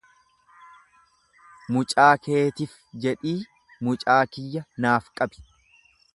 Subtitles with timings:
[1.75, 2.73] Mucaa keetif
[3.05, 3.37] jedhii
[3.89, 5.47] mucaa kiyya naaf qabi.